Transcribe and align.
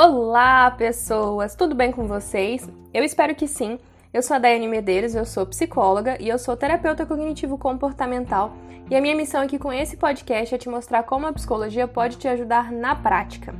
Olá, 0.00 0.70
pessoas! 0.70 1.56
Tudo 1.56 1.74
bem 1.74 1.90
com 1.90 2.06
vocês? 2.06 2.70
Eu 2.94 3.02
espero 3.02 3.34
que 3.34 3.48
sim. 3.48 3.80
Eu 4.14 4.22
sou 4.22 4.36
a 4.36 4.38
Daiane 4.38 4.68
Medeiros, 4.68 5.12
eu 5.12 5.24
sou 5.24 5.44
psicóloga 5.44 6.16
e 6.22 6.28
eu 6.28 6.38
sou 6.38 6.56
terapeuta 6.56 7.04
cognitivo 7.04 7.58
comportamental. 7.58 8.54
E 8.88 8.94
a 8.94 9.00
minha 9.00 9.16
missão 9.16 9.42
aqui 9.42 9.58
com 9.58 9.72
esse 9.72 9.96
podcast 9.96 10.54
é 10.54 10.58
te 10.58 10.68
mostrar 10.68 11.02
como 11.02 11.26
a 11.26 11.32
psicologia 11.32 11.88
pode 11.88 12.16
te 12.16 12.28
ajudar 12.28 12.70
na 12.70 12.94
prática. 12.94 13.52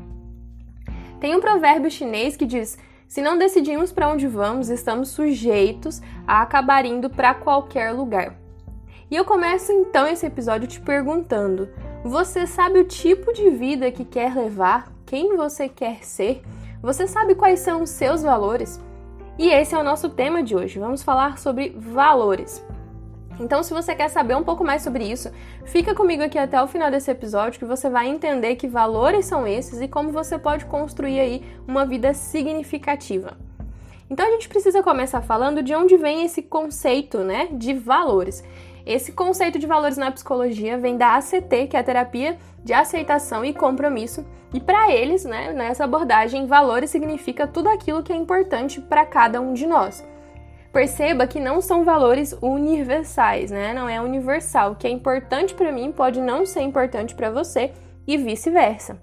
Tem 1.18 1.34
um 1.34 1.40
provérbio 1.40 1.90
chinês 1.90 2.36
que 2.36 2.46
diz: 2.46 2.78
se 3.08 3.20
não 3.20 3.36
decidimos 3.36 3.90
para 3.90 4.08
onde 4.08 4.28
vamos, 4.28 4.68
estamos 4.68 5.08
sujeitos 5.08 6.00
a 6.24 6.40
acabar 6.40 6.86
indo 6.86 7.10
para 7.10 7.34
qualquer 7.34 7.90
lugar. 7.90 8.36
E 9.10 9.16
eu 9.16 9.24
começo 9.24 9.72
então 9.72 10.06
esse 10.06 10.24
episódio 10.24 10.68
te 10.68 10.80
perguntando: 10.80 11.68
você 12.04 12.46
sabe 12.46 12.78
o 12.78 12.84
tipo 12.84 13.32
de 13.32 13.50
vida 13.50 13.90
que 13.90 14.04
quer 14.04 14.36
levar? 14.36 14.97
Quem 15.08 15.34
você 15.36 15.70
quer 15.70 16.04
ser? 16.04 16.42
Você 16.82 17.06
sabe 17.06 17.34
quais 17.34 17.60
são 17.60 17.82
os 17.82 17.88
seus 17.88 18.22
valores? 18.22 18.78
E 19.38 19.48
esse 19.48 19.74
é 19.74 19.78
o 19.78 19.82
nosso 19.82 20.10
tema 20.10 20.42
de 20.42 20.54
hoje. 20.54 20.78
Vamos 20.78 21.02
falar 21.02 21.38
sobre 21.38 21.70
valores. 21.70 22.62
Então, 23.40 23.62
se 23.62 23.72
você 23.72 23.94
quer 23.94 24.10
saber 24.10 24.36
um 24.36 24.44
pouco 24.44 24.62
mais 24.62 24.82
sobre 24.82 25.10
isso, 25.10 25.30
fica 25.64 25.94
comigo 25.94 26.22
aqui 26.22 26.36
até 26.36 26.62
o 26.62 26.66
final 26.66 26.90
desse 26.90 27.10
episódio 27.10 27.58
que 27.58 27.64
você 27.64 27.88
vai 27.88 28.06
entender 28.06 28.56
que 28.56 28.68
valores 28.68 29.24
são 29.24 29.46
esses 29.46 29.80
e 29.80 29.88
como 29.88 30.12
você 30.12 30.38
pode 30.38 30.66
construir 30.66 31.20
aí 31.20 31.42
uma 31.66 31.86
vida 31.86 32.12
significativa. 32.12 33.34
Então, 34.10 34.26
a 34.26 34.30
gente 34.32 34.48
precisa 34.48 34.82
começar 34.82 35.22
falando 35.22 35.62
de 35.62 35.74
onde 35.74 35.96
vem 35.96 36.22
esse 36.22 36.42
conceito, 36.42 37.20
né, 37.20 37.48
de 37.50 37.72
valores. 37.72 38.44
Esse 38.88 39.12
conceito 39.12 39.58
de 39.58 39.66
valores 39.66 39.98
na 39.98 40.10
psicologia 40.10 40.78
vem 40.78 40.96
da 40.96 41.16
ACT, 41.16 41.66
que 41.68 41.76
é 41.76 41.80
a 41.80 41.84
terapia 41.84 42.38
de 42.64 42.72
aceitação 42.72 43.44
e 43.44 43.52
compromisso, 43.52 44.24
e 44.54 44.58
para 44.58 44.90
eles, 44.90 45.26
né, 45.26 45.52
nessa 45.52 45.84
abordagem, 45.84 46.46
valores 46.46 46.88
significa 46.88 47.46
tudo 47.46 47.68
aquilo 47.68 48.02
que 48.02 48.14
é 48.14 48.16
importante 48.16 48.80
para 48.80 49.04
cada 49.04 49.42
um 49.42 49.52
de 49.52 49.66
nós. 49.66 50.02
Perceba 50.72 51.26
que 51.26 51.38
não 51.38 51.60
são 51.60 51.84
valores 51.84 52.34
universais, 52.40 53.50
né? 53.50 53.74
Não 53.74 53.90
é 53.90 54.00
universal. 54.00 54.72
O 54.72 54.76
que 54.76 54.86
é 54.86 54.90
importante 54.90 55.52
para 55.52 55.70
mim 55.70 55.92
pode 55.92 56.18
não 56.18 56.46
ser 56.46 56.62
importante 56.62 57.14
para 57.14 57.30
você 57.30 57.72
e 58.06 58.16
vice-versa. 58.16 58.98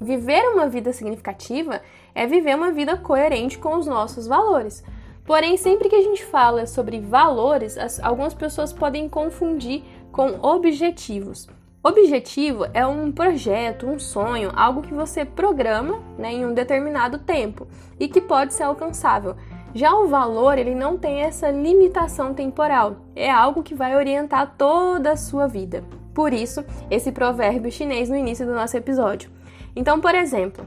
Viver 0.00 0.42
uma 0.48 0.68
vida 0.68 0.92
significativa 0.92 1.80
é 2.14 2.26
viver 2.26 2.56
uma 2.56 2.72
vida 2.72 2.96
coerente 2.96 3.58
com 3.58 3.76
os 3.76 3.86
nossos 3.86 4.26
valores. 4.26 4.82
Porém, 5.28 5.58
sempre 5.58 5.90
que 5.90 5.94
a 5.94 6.00
gente 6.00 6.24
fala 6.24 6.64
sobre 6.64 7.00
valores, 7.00 7.76
as, 7.76 8.00
algumas 8.00 8.32
pessoas 8.32 8.72
podem 8.72 9.10
confundir 9.10 9.82
com 10.10 10.38
objetivos. 10.40 11.46
Objetivo 11.84 12.64
é 12.72 12.86
um 12.86 13.12
projeto, 13.12 13.86
um 13.86 13.98
sonho, 13.98 14.50
algo 14.56 14.80
que 14.80 14.94
você 14.94 15.26
programa 15.26 16.00
né, 16.16 16.32
em 16.32 16.46
um 16.46 16.54
determinado 16.54 17.18
tempo 17.18 17.68
e 18.00 18.08
que 18.08 18.22
pode 18.22 18.54
ser 18.54 18.62
alcançável. 18.62 19.36
Já 19.74 19.94
o 19.94 20.08
valor, 20.08 20.56
ele 20.56 20.74
não 20.74 20.96
tem 20.96 21.20
essa 21.20 21.50
limitação 21.50 22.32
temporal, 22.32 22.96
é 23.14 23.30
algo 23.30 23.62
que 23.62 23.74
vai 23.74 23.94
orientar 23.94 24.54
toda 24.56 25.12
a 25.12 25.16
sua 25.16 25.46
vida. 25.46 25.84
Por 26.14 26.32
isso, 26.32 26.64
esse 26.90 27.12
provérbio 27.12 27.70
chinês 27.70 28.08
no 28.08 28.16
início 28.16 28.46
do 28.46 28.54
nosso 28.54 28.78
episódio. 28.78 29.30
Então, 29.76 30.00
por 30.00 30.14
exemplo, 30.14 30.66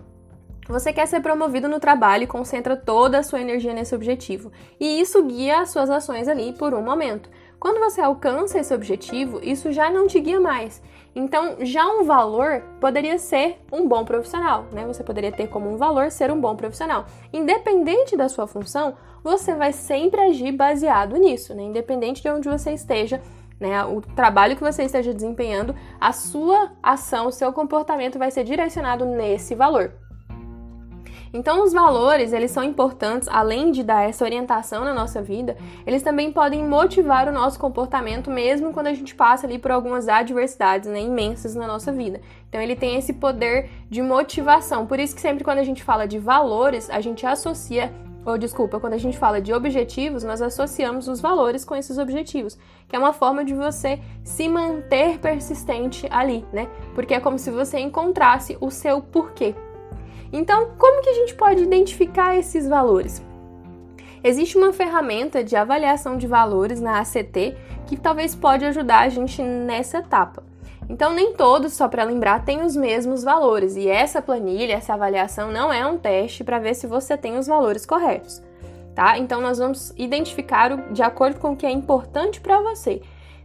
você 0.72 0.92
quer 0.94 1.06
ser 1.06 1.22
promovido 1.22 1.68
no 1.68 1.80
trabalho 1.80 2.24
e 2.24 2.28
concentra 2.28 2.76
toda 2.76 3.20
a 3.20 3.24
sua 3.24 3.42
energia 3.42 3.74
nesse 3.74 3.94
objetivo, 3.94 4.52
e 4.80 5.00
isso 5.00 5.24
guia 5.24 5.62
as 5.62 5.70
suas 5.70 5.90
ações 5.90 6.28
ali 6.28 6.54
por 6.54 6.74
um 6.74 6.82
momento. 6.82 7.30
Quando 7.60 7.80
você 7.80 8.02
alcança 8.02 8.58
esse 8.58 8.74
objetivo, 8.74 9.40
isso 9.44 9.72
já 9.72 9.90
não 9.90 10.08
te 10.08 10.20
guia 10.20 10.40
mais. 10.40 10.82
Então, 11.14 11.58
já 11.60 11.86
um 11.86 12.06
valor 12.06 12.64
poderia 12.80 13.20
ser 13.20 13.60
um 13.72 13.88
bom 13.88 14.04
profissional, 14.04 14.66
né? 14.72 14.84
Você 14.88 15.04
poderia 15.04 15.32
ter 15.32 15.48
como 15.48 15.70
um 15.70 15.78
valor 15.78 16.10
ser 16.10 16.32
um 16.32 16.42
bom 16.42 16.56
profissional. 16.56 17.06
Independente 17.32 18.18
da 18.18 18.30
sua 18.30 18.48
função, 18.48 18.96
você 19.24 19.54
vai 19.54 19.74
sempre 19.74 20.22
agir 20.22 20.54
baseado 20.54 21.18
nisso, 21.18 21.54
né? 21.54 21.62
Independente 21.64 22.22
de 22.22 22.30
onde 22.30 22.50
você 22.50 22.72
esteja, 22.72 23.22
né? 23.60 23.84
O 23.86 24.02
trabalho 24.02 24.56
que 24.56 24.64
você 24.64 24.84
esteja 24.84 25.14
desempenhando, 25.14 25.76
a 26.00 26.12
sua 26.12 26.72
ação, 26.82 27.28
o 27.28 27.32
seu 27.32 27.54
comportamento 27.54 28.18
vai 28.18 28.32
ser 28.32 28.44
direcionado 28.44 29.06
nesse 29.06 29.54
valor. 29.54 29.94
Então, 31.34 31.64
os 31.64 31.72
valores, 31.72 32.34
eles 32.34 32.52
são 32.52 32.64
importantes, 32.64 33.30
além 33.32 33.72
de 33.72 33.84
dar 33.84 34.08
essa 34.08 34.26
orientação 34.26 34.84
na 34.84 34.94
nossa 34.94 35.22
vida, 35.22 35.56
eles 35.88 36.04
também 36.04 36.32
podem 36.32 36.64
motivar 36.66 37.28
o 37.30 37.32
nosso 37.32 37.58
comportamento, 37.58 38.30
mesmo 38.30 38.74
quando 38.74 38.88
a 38.88 38.94
gente 38.94 39.16
passa 39.16 39.48
ali 39.48 39.58
por 39.58 39.72
algumas 39.72 40.10
adversidades 40.10 40.90
né, 40.90 41.00
imensas 41.02 41.56
na 41.56 41.66
nossa 41.66 41.92
vida. 41.92 42.20
Então, 42.50 42.60
ele 42.60 42.76
tem 42.76 42.98
esse 42.98 43.14
poder 43.14 43.70
de 43.90 44.02
motivação. 44.02 44.86
Por 44.86 45.00
isso 45.00 45.16
que 45.16 45.22
sempre 45.22 45.44
quando 45.44 45.60
a 45.60 45.64
gente 45.64 45.84
fala 45.84 46.06
de 46.06 46.20
valores, 46.20 46.90
a 46.90 47.00
gente 47.00 47.26
associa 47.26 47.94
ou 48.24 48.38
desculpa, 48.38 48.80
quando 48.80 48.94
a 48.94 49.00
gente 49.00 49.18
fala 49.18 49.42
de 49.42 49.52
objetivos, 49.52 50.24
nós 50.24 50.42
associamos 50.42 51.08
os 51.08 51.20
valores 51.20 51.66
com 51.66 51.76
esses 51.76 51.98
objetivos, 51.98 52.58
que 52.88 52.96
é 52.96 53.00
uma 53.00 53.14
forma 53.14 53.44
de 53.44 53.56
você 53.56 54.00
se 54.24 54.48
manter 54.48 55.18
persistente 55.18 56.08
ali, 56.12 56.46
né? 56.54 56.68
Porque 56.94 57.16
é 57.16 57.20
como 57.20 57.40
se 57.40 57.50
você 57.50 57.80
encontrasse 57.80 58.56
o 58.62 58.70
seu 58.70 59.02
porquê. 59.02 59.56
Então, 60.32 60.72
como 60.78 61.02
que 61.02 61.10
a 61.10 61.14
gente 61.14 61.36
pode 61.36 61.62
identificar 61.62 62.38
esses 62.38 62.68
valores? 62.68 63.22
Existe 64.24 64.58
uma 64.58 64.72
ferramenta 64.72 65.44
de 65.44 65.56
avaliação 65.56 66.18
de 66.18 66.28
valores 66.28 66.80
na 66.80 67.00
ACT 67.00 67.56
que 67.88 67.98
talvez 67.98 68.36
pode 68.36 68.64
ajudar 68.66 69.00
a 69.00 69.10
gente 69.10 69.42
nessa 69.42 69.98
etapa. 69.98 70.44
Então, 70.88 71.14
nem 71.14 71.34
todos, 71.34 71.74
só 71.74 71.88
para 71.88 72.04
lembrar, 72.04 72.44
têm 72.44 72.62
os 72.64 72.76
mesmos 72.76 73.24
valores, 73.24 73.76
e 73.76 73.88
essa 73.88 74.22
planilha, 74.22 74.74
essa 74.74 74.94
avaliação 74.94 75.52
não 75.52 75.72
é 75.72 75.86
um 75.86 75.98
teste 75.98 76.44
para 76.44 76.60
ver 76.60 76.76
se 76.76 76.86
você 76.86 77.18
tem 77.18 77.38
os 77.38 77.48
valores 77.48 77.86
corretos, 77.86 78.42
tá? 78.94 79.18
Então, 79.18 79.40
nós 79.42 79.58
vamos 79.58 79.94
identificar 79.96 80.92
de 80.92 81.02
acordo 81.02 81.40
com 81.40 81.54
o 81.54 81.56
que 81.56 81.66
é 81.66 81.72
importante 81.72 82.42
para 82.42 82.62
você. 82.62 83.02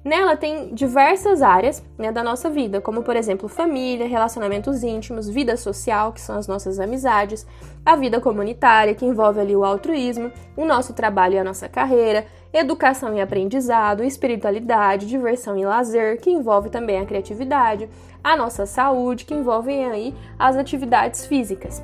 Nela 0.07 0.37
tem 0.37 0.73
diversas 0.73 1.43
áreas 1.43 1.83
né, 1.99 2.13
da 2.13 2.23
nossa 2.23 2.49
vida, 2.49 2.81
como 2.81 3.03
por 3.03 3.17
exemplo 3.17 3.49
família, 3.49 4.07
relacionamentos 4.07 4.85
íntimos, 4.85 5.29
vida 5.29 5.57
social, 5.57 6.13
que 6.13 6.21
são 6.21 6.39
as 6.39 6.47
nossas 6.47 6.79
amizades, 6.79 7.45
a 7.85 7.97
vida 7.97 8.21
comunitária, 8.21 8.95
que 8.95 9.05
envolve 9.05 9.41
ali 9.41 9.57
o 9.57 9.65
altruísmo, 9.65 10.31
o 10.57 10.65
nosso 10.65 10.93
trabalho 10.93 11.35
e 11.35 11.39
a 11.41 11.43
nossa 11.43 11.69
carreira, 11.69 12.25
educação 12.53 13.17
e 13.17 13.21
aprendizado, 13.21 14.05
espiritualidade, 14.05 15.09
diversão 15.09 15.59
e 15.59 15.67
lazer, 15.67 16.21
que 16.21 16.31
envolve 16.31 16.71
também 16.71 17.01
a 17.01 17.05
criatividade, 17.05 17.91
a 18.23 18.37
nossa 18.37 18.65
saúde, 18.65 19.25
que 19.25 19.35
envolve 19.35 19.73
aí 19.73 20.15
as 20.39 20.55
atividades 20.55 21.27
físicas. 21.27 21.83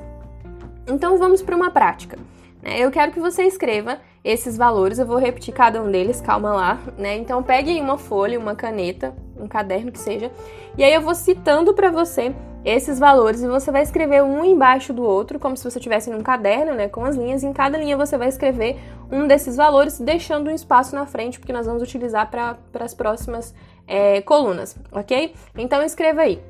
Então 0.87 1.17
vamos 1.17 1.41
para 1.41 1.57
uma 1.57 1.71
prática. 1.71 2.17
Né? 2.63 2.79
Eu 2.79 2.89
quero 2.89 3.11
que 3.11 3.19
você 3.19 3.43
escreva 3.43 3.99
esses 4.23 4.55
valores, 4.55 4.97
eu 4.97 5.05
vou 5.05 5.17
repetir 5.17 5.53
cada 5.53 5.83
um 5.83 5.91
deles, 5.91 6.21
calma 6.21 6.53
lá, 6.53 6.79
né? 6.97 7.17
Então 7.17 7.43
pegue 7.43 7.79
uma 7.81 7.97
folha, 7.97 8.39
uma 8.39 8.55
caneta, 8.55 9.13
um 9.37 9.47
caderno 9.47 9.91
que 9.91 9.99
seja, 9.99 10.31
e 10.77 10.83
aí 10.83 10.93
eu 10.93 11.01
vou 11.01 11.13
citando 11.13 11.73
para 11.73 11.91
você 11.91 12.33
esses 12.63 12.97
valores 12.97 13.41
e 13.41 13.47
você 13.47 13.69
vai 13.69 13.83
escrever 13.83 14.23
um 14.23 14.45
embaixo 14.45 14.93
do 14.93 15.03
outro, 15.03 15.37
como 15.37 15.57
se 15.57 15.69
você 15.69 15.77
estivesse 15.77 16.09
num 16.09 16.21
caderno, 16.21 16.73
né, 16.73 16.87
com 16.87 17.03
as 17.03 17.17
linhas. 17.17 17.43
Em 17.43 17.51
cada 17.51 17.77
linha 17.77 17.97
você 17.97 18.17
vai 18.17 18.29
escrever 18.29 18.79
um 19.11 19.27
desses 19.27 19.57
valores, 19.57 19.99
deixando 19.99 20.49
um 20.49 20.53
espaço 20.55 20.95
na 20.95 21.05
frente, 21.05 21.37
porque 21.37 21.51
nós 21.51 21.65
vamos 21.65 21.83
utilizar 21.83 22.31
para 22.31 22.57
as 22.79 22.93
próximas 22.93 23.53
é, 23.85 24.21
colunas, 24.21 24.77
ok? 24.93 25.33
Então 25.57 25.83
escreva 25.83 26.21
aí. 26.21 26.41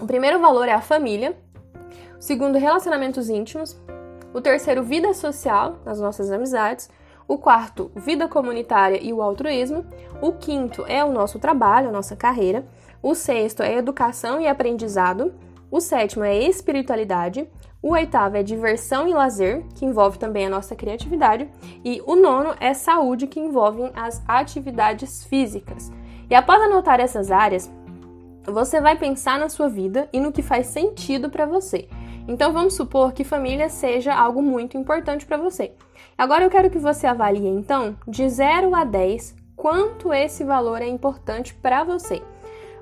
O 0.00 0.06
primeiro 0.06 0.38
valor 0.38 0.68
é 0.68 0.72
a 0.72 0.80
família. 0.80 1.36
O 2.16 2.22
segundo, 2.22 2.56
relacionamentos 2.56 3.28
íntimos. 3.28 3.76
O 4.32 4.40
terceiro, 4.40 4.82
vida 4.82 5.12
social, 5.12 5.78
as 5.84 6.00
nossas 6.00 6.30
amizades. 6.30 6.88
O 7.26 7.38
quarto, 7.38 7.90
vida 7.94 8.28
comunitária 8.28 8.98
e 9.02 9.12
o 9.12 9.22
altruísmo. 9.22 9.84
O 10.20 10.32
quinto 10.32 10.84
é 10.86 11.04
o 11.04 11.12
nosso 11.12 11.38
trabalho, 11.38 11.88
a 11.88 11.92
nossa 11.92 12.16
carreira. 12.16 12.64
O 13.02 13.14
sexto 13.14 13.62
é 13.62 13.76
educação 13.76 14.40
e 14.40 14.46
aprendizado. 14.46 15.32
O 15.70 15.80
sétimo 15.80 16.24
é 16.24 16.36
espiritualidade. 16.36 17.48
O 17.82 17.92
oitavo 17.92 18.36
é 18.36 18.42
diversão 18.42 19.08
e 19.08 19.14
lazer, 19.14 19.64
que 19.74 19.84
envolve 19.84 20.18
também 20.18 20.46
a 20.46 20.50
nossa 20.50 20.76
criatividade. 20.76 21.48
E 21.84 22.02
o 22.06 22.14
nono 22.14 22.54
é 22.60 22.74
saúde, 22.74 23.26
que 23.26 23.40
envolve 23.40 23.90
as 23.94 24.22
atividades 24.28 25.24
físicas. 25.24 25.90
E 26.28 26.34
após 26.34 26.60
anotar 26.60 27.00
essas 27.00 27.30
áreas, 27.30 27.70
você 28.44 28.80
vai 28.80 28.96
pensar 28.96 29.38
na 29.38 29.48
sua 29.48 29.68
vida 29.68 30.08
e 30.12 30.20
no 30.20 30.32
que 30.32 30.42
faz 30.42 30.66
sentido 30.66 31.30
para 31.30 31.46
você. 31.46 31.88
Então 32.30 32.52
vamos 32.52 32.74
supor 32.74 33.12
que 33.12 33.24
família 33.24 33.68
seja 33.68 34.14
algo 34.14 34.40
muito 34.40 34.78
importante 34.78 35.26
para 35.26 35.36
você. 35.36 35.72
Agora 36.16 36.44
eu 36.44 36.48
quero 36.48 36.70
que 36.70 36.78
você 36.78 37.08
avalie 37.08 37.44
então, 37.44 37.96
de 38.06 38.28
0 38.28 38.72
a 38.72 38.84
10, 38.84 39.34
quanto 39.56 40.14
esse 40.14 40.44
valor 40.44 40.80
é 40.80 40.86
importante 40.86 41.52
para 41.52 41.82
você. 41.82 42.22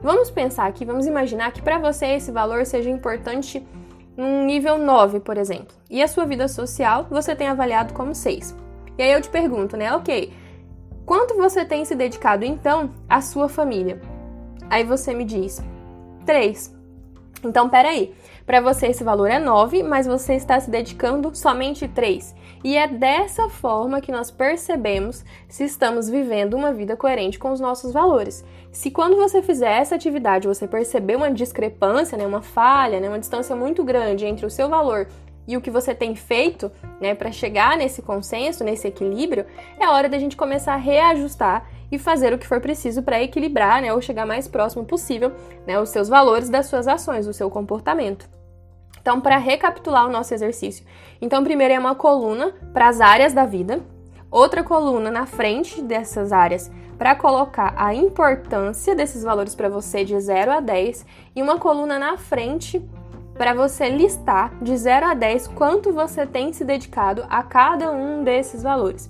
Vamos 0.02 0.30
pensar 0.30 0.66
aqui, 0.66 0.84
vamos 0.84 1.06
imaginar 1.06 1.50
que 1.50 1.62
para 1.62 1.78
você 1.78 2.08
esse 2.08 2.30
valor 2.30 2.66
seja 2.66 2.90
importante 2.90 3.66
num 4.14 4.44
nível 4.44 4.76
9, 4.76 5.20
por 5.20 5.38
exemplo. 5.38 5.74
E 5.88 6.02
a 6.02 6.08
sua 6.08 6.26
vida 6.26 6.46
social 6.46 7.06
você 7.08 7.34
tem 7.34 7.48
avaliado 7.48 7.94
como 7.94 8.14
6. 8.14 8.54
E 8.98 9.02
aí 9.02 9.12
eu 9.12 9.22
te 9.22 9.30
pergunto, 9.30 9.78
né? 9.78 9.94
OK. 9.94 10.30
Quanto 11.06 11.38
você 11.38 11.64
tem 11.64 11.86
se 11.86 11.94
dedicado 11.94 12.44
então 12.44 12.90
à 13.08 13.22
sua 13.22 13.48
família? 13.48 13.98
Aí 14.68 14.84
você 14.84 15.14
me 15.14 15.24
diz: 15.24 15.64
3. 16.26 16.77
Então, 17.44 17.68
peraí, 17.68 18.14
para 18.44 18.60
você 18.60 18.88
esse 18.88 19.04
valor 19.04 19.30
é 19.30 19.38
9, 19.38 19.82
mas 19.82 20.06
você 20.06 20.34
está 20.34 20.58
se 20.58 20.70
dedicando 20.70 21.34
somente 21.34 21.86
3. 21.86 22.34
E 22.64 22.76
é 22.76 22.88
dessa 22.88 23.48
forma 23.48 24.00
que 24.00 24.10
nós 24.10 24.30
percebemos 24.30 25.24
se 25.48 25.64
estamos 25.64 26.08
vivendo 26.08 26.54
uma 26.54 26.72
vida 26.72 26.96
coerente 26.96 27.38
com 27.38 27.52
os 27.52 27.60
nossos 27.60 27.92
valores. 27.92 28.44
Se 28.72 28.90
quando 28.90 29.16
você 29.16 29.40
fizer 29.42 29.70
essa 29.70 29.94
atividade 29.94 30.48
você 30.48 30.66
perceber 30.66 31.16
uma 31.16 31.30
discrepância, 31.30 32.18
né, 32.18 32.26
uma 32.26 32.42
falha, 32.42 33.00
né, 33.00 33.08
uma 33.08 33.18
distância 33.18 33.54
muito 33.54 33.84
grande 33.84 34.26
entre 34.26 34.44
o 34.44 34.50
seu 34.50 34.68
valor 34.68 35.08
e 35.46 35.56
o 35.56 35.60
que 35.60 35.70
você 35.70 35.94
tem 35.94 36.14
feito, 36.14 36.70
né, 37.00 37.14
para 37.14 37.32
chegar 37.32 37.76
nesse 37.76 38.02
consenso, 38.02 38.62
nesse 38.62 38.86
equilíbrio, 38.86 39.46
é 39.80 39.88
hora 39.88 40.08
da 40.08 40.18
gente 40.18 40.36
começar 40.36 40.74
a 40.74 40.76
reajustar 40.76 41.66
e 41.90 41.98
fazer 41.98 42.32
o 42.32 42.38
que 42.38 42.46
for 42.46 42.60
preciso 42.60 43.02
para 43.02 43.22
equilibrar, 43.22 43.80
né, 43.82 43.92
ou 43.92 44.00
chegar 44.00 44.26
mais 44.26 44.46
próximo 44.46 44.84
possível, 44.84 45.32
né, 45.66 45.80
os 45.80 45.88
seus 45.88 46.08
valores 46.08 46.48
das 46.48 46.66
suas 46.66 46.86
ações, 46.86 47.26
o 47.26 47.32
seu 47.32 47.50
comportamento. 47.50 48.28
Então, 49.00 49.20
para 49.20 49.38
recapitular 49.38 50.06
o 50.06 50.12
nosso 50.12 50.34
exercício, 50.34 50.84
então 51.20 51.42
primeiro 51.42 51.74
é 51.74 51.78
uma 51.78 51.94
coluna 51.94 52.52
para 52.72 52.88
as 52.88 53.00
áreas 53.00 53.32
da 53.32 53.46
vida, 53.46 53.80
outra 54.30 54.62
coluna 54.62 55.10
na 55.10 55.24
frente 55.24 55.80
dessas 55.80 56.32
áreas 56.32 56.70
para 56.98 57.14
colocar 57.14 57.72
a 57.76 57.94
importância 57.94 58.94
desses 58.94 59.22
valores 59.22 59.54
para 59.54 59.68
você 59.68 60.04
de 60.04 60.18
0 60.18 60.50
a 60.50 60.60
10 60.60 61.06
e 61.36 61.40
uma 61.40 61.58
coluna 61.58 61.98
na 61.98 62.18
frente 62.18 62.84
para 63.34 63.54
você 63.54 63.88
listar 63.88 64.52
de 64.60 64.76
0 64.76 65.06
a 65.06 65.14
10 65.14 65.46
quanto 65.48 65.92
você 65.92 66.26
tem 66.26 66.52
se 66.52 66.64
dedicado 66.64 67.24
a 67.30 67.40
cada 67.42 67.92
um 67.92 68.24
desses 68.24 68.64
valores. 68.64 69.08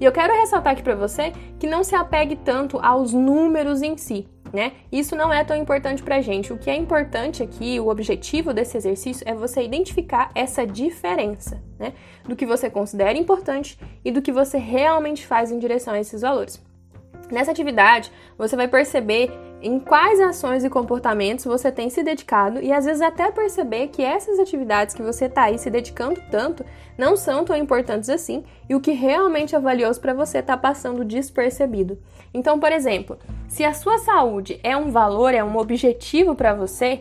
E 0.00 0.04
eu 0.04 0.12
quero 0.12 0.32
ressaltar 0.32 0.72
aqui 0.72 0.82
para 0.82 0.94
você 0.94 1.30
que 1.58 1.66
não 1.66 1.84
se 1.84 1.94
apegue 1.94 2.34
tanto 2.34 2.78
aos 2.78 3.12
números 3.12 3.82
em 3.82 3.98
si, 3.98 4.26
né? 4.50 4.72
Isso 4.90 5.14
não 5.14 5.30
é 5.30 5.44
tão 5.44 5.54
importante 5.54 6.02
pra 6.02 6.22
gente. 6.22 6.54
O 6.54 6.56
que 6.56 6.70
é 6.70 6.74
importante 6.74 7.42
aqui, 7.42 7.78
o 7.78 7.88
objetivo 7.88 8.54
desse 8.54 8.78
exercício 8.78 9.22
é 9.28 9.34
você 9.34 9.62
identificar 9.62 10.30
essa 10.34 10.66
diferença, 10.66 11.62
né? 11.78 11.92
Do 12.24 12.34
que 12.34 12.46
você 12.46 12.70
considera 12.70 13.18
importante 13.18 13.78
e 14.02 14.10
do 14.10 14.22
que 14.22 14.32
você 14.32 14.56
realmente 14.56 15.26
faz 15.26 15.52
em 15.52 15.58
direção 15.58 15.92
a 15.92 16.00
esses 16.00 16.22
valores. 16.22 16.62
Nessa 17.30 17.50
atividade, 17.50 18.10
você 18.38 18.56
vai 18.56 18.68
perceber 18.68 19.30
em 19.62 19.78
quais 19.78 20.20
ações 20.20 20.64
e 20.64 20.70
comportamentos 20.70 21.44
você 21.44 21.70
tem 21.70 21.90
se 21.90 22.02
dedicado 22.02 22.60
e 22.62 22.72
às 22.72 22.84
vezes 22.84 23.02
até 23.02 23.30
perceber 23.30 23.88
que 23.88 24.02
essas 24.02 24.38
atividades 24.38 24.94
que 24.94 25.02
você 25.02 25.26
está 25.26 25.44
aí 25.44 25.58
se 25.58 25.70
dedicando 25.70 26.20
tanto 26.30 26.64
não 26.96 27.16
são 27.16 27.44
tão 27.44 27.56
importantes 27.56 28.08
assim 28.08 28.44
e 28.68 28.74
o 28.74 28.80
que 28.80 28.92
realmente 28.92 29.54
é 29.54 29.60
valioso 29.60 30.00
para 30.00 30.14
você 30.14 30.38
está 30.38 30.56
passando 30.56 31.04
despercebido. 31.04 31.98
Então, 32.32 32.58
por 32.58 32.72
exemplo, 32.72 33.18
se 33.48 33.64
a 33.64 33.74
sua 33.74 33.98
saúde 33.98 34.60
é 34.62 34.76
um 34.76 34.90
valor, 34.90 35.34
é 35.34 35.42
um 35.42 35.56
objetivo 35.56 36.34
para 36.34 36.54
você, 36.54 37.00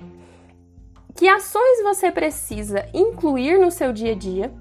que 1.16 1.28
ações 1.28 1.84
você 1.84 2.12
precisa 2.12 2.86
incluir 2.94 3.60
no 3.60 3.72
seu 3.72 3.92
dia 3.92 4.14
a 4.14 4.16
dia 4.16 4.52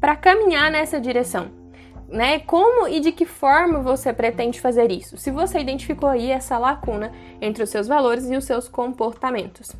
para 0.00 0.16
caminhar 0.16 0.70
nessa 0.70 1.00
direção? 1.00 1.65
Né? 2.08 2.38
Como 2.40 2.88
e 2.88 3.00
de 3.00 3.12
que 3.12 3.26
forma 3.26 3.80
você 3.80 4.12
pretende 4.12 4.60
fazer 4.60 4.90
isso? 4.90 5.16
Se 5.16 5.30
você 5.30 5.58
identificou 5.58 6.08
aí 6.08 6.30
essa 6.30 6.58
lacuna 6.58 7.12
entre 7.40 7.62
os 7.62 7.70
seus 7.70 7.86
valores 7.86 8.30
e 8.30 8.36
os 8.36 8.44
seus 8.44 8.68
comportamentos. 8.68 9.72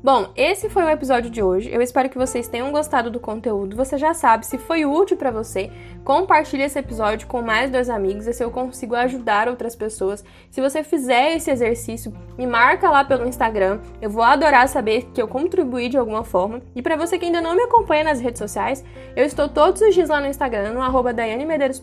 Bom, 0.00 0.30
esse 0.36 0.68
foi 0.68 0.84
o 0.84 0.88
episódio 0.88 1.28
de 1.28 1.42
hoje. 1.42 1.68
Eu 1.72 1.82
espero 1.82 2.08
que 2.08 2.16
vocês 2.16 2.46
tenham 2.46 2.70
gostado 2.70 3.10
do 3.10 3.18
conteúdo. 3.18 3.74
Você 3.74 3.98
já 3.98 4.14
sabe, 4.14 4.46
se 4.46 4.56
foi 4.56 4.86
útil 4.86 5.16
para 5.16 5.32
você, 5.32 5.72
compartilhe 6.04 6.62
esse 6.62 6.78
episódio 6.78 7.26
com 7.26 7.42
mais 7.42 7.68
dois 7.68 7.90
amigos, 7.90 8.28
assim 8.28 8.44
eu 8.44 8.50
consigo 8.52 8.94
ajudar 8.94 9.48
outras 9.48 9.74
pessoas. 9.74 10.24
Se 10.52 10.60
você 10.60 10.84
fizer 10.84 11.34
esse 11.34 11.50
exercício, 11.50 12.14
me 12.38 12.46
marca 12.46 12.88
lá 12.88 13.04
pelo 13.04 13.26
Instagram. 13.26 13.80
Eu 14.00 14.08
vou 14.08 14.22
adorar 14.22 14.68
saber 14.68 15.08
que 15.12 15.20
eu 15.20 15.26
contribuí 15.26 15.88
de 15.88 15.98
alguma 15.98 16.22
forma. 16.22 16.62
E 16.76 16.80
para 16.80 16.94
você 16.94 17.18
que 17.18 17.24
ainda 17.24 17.40
não 17.40 17.56
me 17.56 17.62
acompanha 17.64 18.04
nas 18.04 18.20
redes 18.20 18.38
sociais, 18.38 18.84
eu 19.16 19.24
estou 19.24 19.48
todos 19.48 19.82
os 19.82 19.92
dias 19.92 20.08
lá 20.08 20.20
no 20.20 20.28
Instagram, 20.28 20.74
no 20.74 20.80
arroba 20.80 21.12
Daiane 21.12 21.44
Medeiros. 21.44 21.82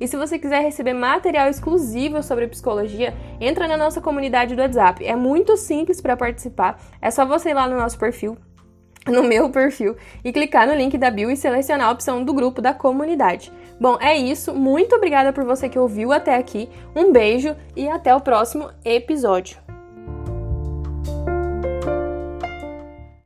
E 0.00 0.08
se 0.08 0.16
você 0.16 0.40
quiser 0.40 0.60
receber 0.60 0.92
material 0.92 1.48
exclusivo 1.48 2.20
sobre 2.20 2.48
psicologia, 2.48 3.14
entra 3.40 3.68
na 3.68 3.76
nossa 3.76 4.00
comunidade 4.00 4.56
do 4.56 4.62
WhatsApp. 4.62 5.06
É 5.06 5.14
muito 5.14 5.56
simples 5.56 6.00
para 6.00 6.16
participar. 6.16 6.80
É 7.00 7.12
só 7.12 7.24
você 7.24 7.43
ir 7.50 7.54
lá 7.54 7.68
no 7.68 7.76
nosso 7.76 7.98
perfil, 7.98 8.36
no 9.06 9.22
meu 9.22 9.50
perfil, 9.50 9.96
e 10.24 10.32
clicar 10.32 10.66
no 10.66 10.74
link 10.74 10.96
da 10.96 11.10
bio 11.10 11.30
e 11.30 11.36
selecionar 11.36 11.88
a 11.88 11.92
opção 11.92 12.24
do 12.24 12.32
grupo 12.32 12.60
da 12.60 12.74
comunidade. 12.74 13.52
Bom, 13.80 13.98
é 14.00 14.16
isso. 14.16 14.54
Muito 14.54 14.94
obrigada 14.94 15.32
por 15.32 15.44
você 15.44 15.68
que 15.68 15.78
ouviu 15.78 16.12
até 16.12 16.36
aqui. 16.36 16.68
Um 16.94 17.12
beijo 17.12 17.56
e 17.74 17.88
até 17.88 18.14
o 18.14 18.20
próximo 18.20 18.70
episódio. 18.84 19.63